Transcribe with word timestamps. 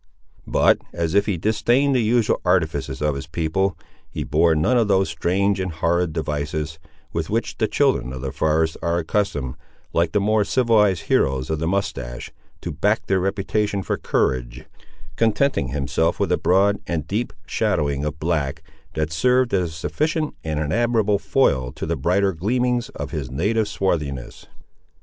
But, 0.47 0.79
as 0.93 1.13
if 1.13 1.27
he 1.27 1.37
disdained 1.37 1.93
the 1.95 2.01
usual 2.01 2.41
artifices 2.43 3.03
of 3.03 3.13
his 3.13 3.27
people, 3.27 3.77
he 4.09 4.23
bore 4.23 4.55
none 4.55 4.75
of 4.75 4.87
those 4.87 5.09
strange 5.09 5.59
and 5.59 5.71
horrid 5.73 6.11
devices, 6.11 6.79
with 7.13 7.29
which 7.29 7.59
the 7.59 7.67
children 7.67 8.11
of 8.11 8.21
the 8.21 8.31
forest 8.31 8.77
are 8.81 8.97
accustomed, 8.97 9.53
like 9.93 10.11
the 10.11 10.19
more 10.19 10.43
civilised 10.43 11.03
heroes 11.03 11.51
of 11.51 11.59
the 11.59 11.67
moustache, 11.67 12.31
to 12.61 12.71
back 12.71 13.05
their 13.05 13.19
reputation 13.19 13.83
for 13.83 13.95
courage, 13.95 14.65
contenting 15.17 15.67
himself 15.67 16.19
with 16.19 16.31
a 16.31 16.35
broad 16.39 16.79
and 16.87 17.05
deep 17.05 17.31
shadowing 17.45 18.03
of 18.03 18.17
black, 18.19 18.63
that 18.95 19.11
served 19.11 19.53
as 19.53 19.69
a 19.69 19.73
sufficient 19.73 20.33
and 20.43 20.59
an 20.59 20.71
admirable 20.71 21.19
foil 21.19 21.71
to 21.71 21.85
the 21.85 21.95
brighter 21.95 22.33
gleamings 22.33 22.89
of 22.95 23.11
his 23.11 23.29
native 23.29 23.67
swarthiness. 23.67 24.47